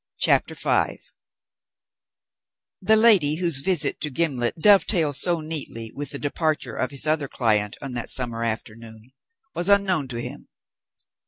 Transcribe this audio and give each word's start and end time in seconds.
CHAPTER 0.17 0.55
V 0.55 0.99
The 2.81 2.95
lady, 2.95 3.35
whose 3.35 3.59
visit 3.59 4.01
to 4.01 4.09
Gimblet 4.09 4.57
dovetailed 4.57 5.15
so 5.15 5.41
neatly 5.41 5.91
with 5.93 6.09
the 6.09 6.17
departure 6.17 6.75
of 6.75 6.89
his 6.89 7.05
other 7.05 7.27
client 7.27 7.75
on 7.83 7.93
that 7.93 8.09
summer 8.09 8.43
afternoon, 8.43 9.11
was 9.53 9.69
unknown 9.69 10.07
to 10.07 10.19
him. 10.19 10.47